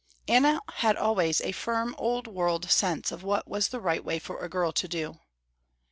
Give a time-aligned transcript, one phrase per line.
[0.27, 4.39] Anna had always a firm old world sense of what was the right way for
[4.39, 5.19] a girl to do.